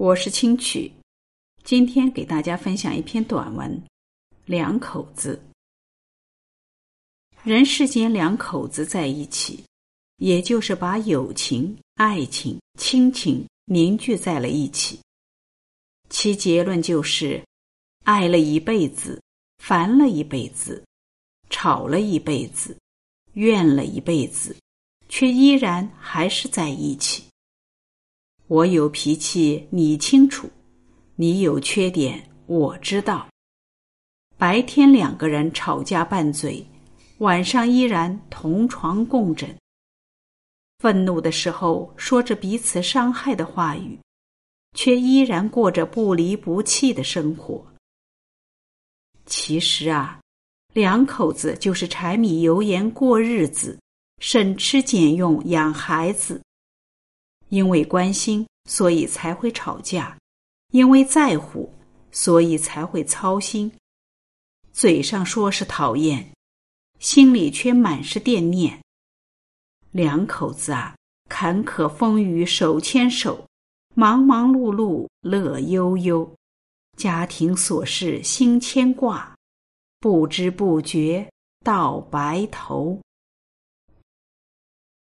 [0.00, 0.90] 我是清曲，
[1.62, 3.82] 今天给大家分享一篇短文。
[4.46, 5.38] 两口子，
[7.42, 9.62] 人世间两口子在一起，
[10.16, 14.98] 也就是把友情、爱情、亲情凝聚在了一起。
[16.08, 17.44] 其结论就是：
[18.04, 19.20] 爱了一辈子，
[19.58, 20.82] 烦了一辈子，
[21.50, 22.74] 吵了一辈子，
[23.34, 24.56] 怨了一辈子，
[25.10, 27.22] 却依然还是在一起。
[28.50, 30.48] 我有脾气，你清楚；
[31.14, 33.28] 你有缺点，我知道。
[34.36, 36.66] 白天两个人吵架拌嘴，
[37.18, 39.56] 晚上依然同床共枕。
[40.80, 43.96] 愤怒的时候说着彼此伤害的话语，
[44.74, 47.64] 却依然过着不离不弃的生活。
[49.26, 50.18] 其实啊，
[50.74, 53.78] 两口子就是柴米油盐过日子，
[54.18, 56.42] 省吃俭用养孩子。
[57.50, 60.16] 因为关心，所以才会吵架；
[60.72, 61.72] 因为在乎，
[62.10, 63.70] 所以才会操心。
[64.72, 66.30] 嘴上说是讨厌，
[66.98, 68.80] 心里却满是惦念。
[69.90, 70.94] 两口子啊，
[71.28, 73.44] 坎坷风雨手牵手，
[73.94, 76.32] 忙忙碌碌乐悠悠，
[76.96, 79.36] 家庭琐事心牵挂，
[79.98, 81.28] 不知不觉
[81.64, 83.00] 到白头。